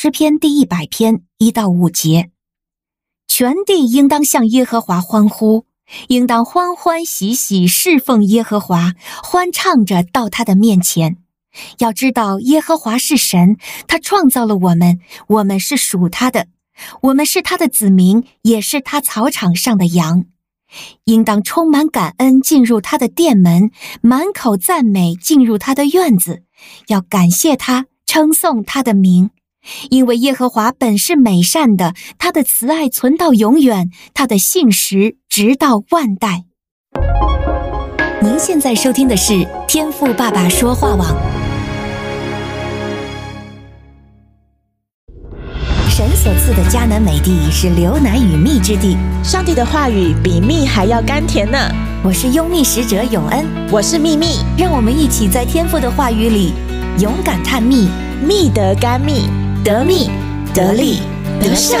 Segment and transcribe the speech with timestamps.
[0.00, 2.30] 诗篇第一百篇一到五节。
[3.26, 5.66] 全地应当向耶和华欢呼，
[6.06, 11.16] 应当欢欢喜喜侍奉耶和华，欢唱着到他的面前。
[11.78, 13.56] 要知道耶和华是神，
[13.88, 16.46] 他创造了我们，我们是属他的，
[17.00, 20.26] 我们是他的子民，也是他草场上的羊。
[21.06, 26.44] 应当充满感恩进入他的殿门，满口赞美进入他的院子，
[26.86, 29.30] 要感谢他，称颂他的名。
[29.90, 36.44] 因为耶和华本是美善的，他的慈爱存到永远，他的信实直到万代。
[38.20, 41.16] 您现在收听的是天赋爸爸说话网。
[45.88, 51.58] 神所赐的迦南美地是牛奶与蜜之地，上帝的话语比蜜还要甘甜呢。
[52.04, 56.52] 我是优蜜使者永恩，我是蜜蜜，让我们一起在天赋的话语里
[57.00, 57.88] 勇敢探秘，
[58.24, 59.28] 蜜得甘蜜。
[59.68, 60.08] 得密
[60.54, 61.00] 得利
[61.42, 61.78] 得胜，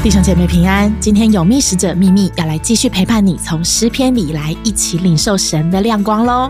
[0.00, 0.94] 弟兄姐妹平安。
[1.00, 6.48] 今天有密使者秘密要来继续陪伴你，从诗篇里来一起领受神的亮光喽。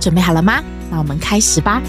[0.00, 0.58] 准备好了吗？
[0.90, 1.82] 那我们开始吧。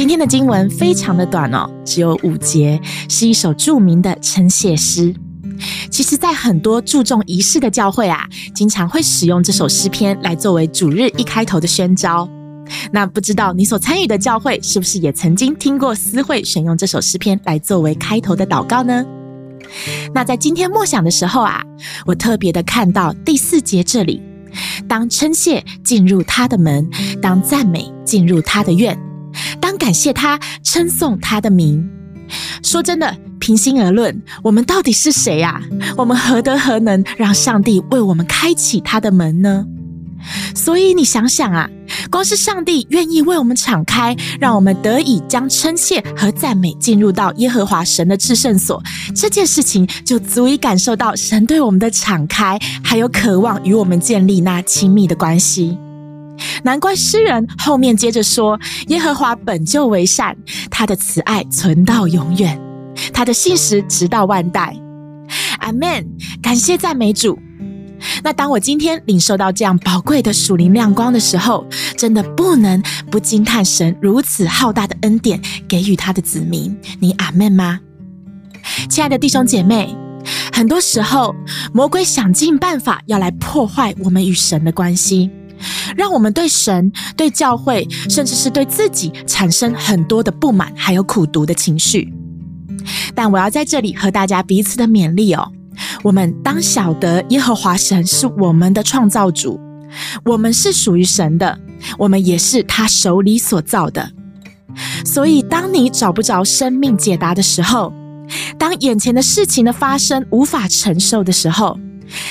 [0.00, 5.14] 今天的经文非常的短哦，只有五节，是一首著名的称谢诗。
[5.90, 12.26] 其实，在很多注重仪式的教会啊，经常会使用这首诗篇来作为主日一开头的宣召。
[12.90, 19.04] 那不知道你所参与的教会是不是也曾经听过司会选用这首诗篇来作为开头的祷告呢？
[20.14, 21.62] 那在今天默想的时候啊，
[22.06, 24.22] 我特别的看到第四节这里，
[24.88, 26.88] 当称谢进入他的门，
[27.20, 28.98] 当赞美进入他的院。
[29.70, 31.88] 当感谢他，称颂他的名。
[32.60, 35.62] 说真的，平心而论，我们到底是谁呀？
[35.96, 39.64] 我们何德何能让上帝为我们开启他的门呢？
[40.56, 41.70] 所以你想想啊，
[42.10, 48.82] 光是上帝愿意为我们敞开，让我们得以将称谢和赞美进入到耶和华神的至圣所，
[49.14, 55.78] 这件事情就足以感受到神对我们的敞开，还有渴望与我们建立那亲密的关系。
[56.62, 60.36] 难怪诗人后面接着说：“耶和华本就为善，
[60.70, 62.60] 他的慈爱存到永远，
[63.12, 64.76] 他的信实直到万代。”
[65.60, 66.06] 阿门！
[66.42, 67.38] 感谢赞美主。
[68.22, 71.66] 那当我今天领受到这样宝贵的属灵亮光的时候，
[71.96, 76.74] 真的不能不惊叹神如此浩大的恩典给予他的子民。
[76.98, 77.78] 你阿门吗？
[78.88, 79.94] 亲爱的弟兄姐妹，
[80.52, 81.34] 很多时候
[81.74, 85.30] 魔鬼想尽办法要来破坏我们与神的关系。
[85.96, 92.12] 让我们对神、对教会，甚至是对自己产生很多的不满，还有苦读的情绪。
[93.14, 95.50] 但我要在这里和大家彼此的勉励哦，
[96.02, 99.60] 我们当晓得耶和华神是我们的创造主，
[100.24, 101.58] 我们是属于神的，
[101.98, 104.10] 我们也是他手里所造的。
[105.04, 107.92] 所以，当你找不着生命解答的时候，
[108.56, 111.78] 当眼前的事情的发生无法承受的时候，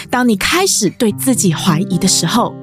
[0.09, 2.53] 当你开始对自己怀疑的时候，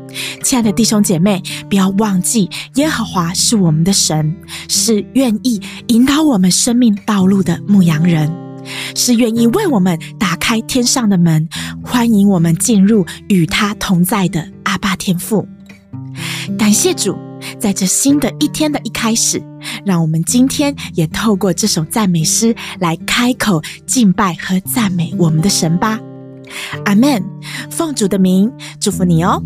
[0.43, 4.35] 亲爱的弟兄姐妹，不要忘记，耶和华是我们的神，
[4.69, 8.33] 是愿意引导我们生命道路的牧羊人，
[8.95, 11.49] 是愿意为我们打开天上的门，
[11.83, 15.47] 欢迎我们进入与他同在的阿爸天父。
[16.57, 17.17] 感谢主，
[17.59, 19.43] 在这新的一天的一开始，
[19.85, 25.99] 让我们今天也透过这首赞美诗来开口敬拜和赞美我们的神吧。
[26.85, 27.23] 阿门。
[27.71, 29.43] 奉主的名祝福你哦。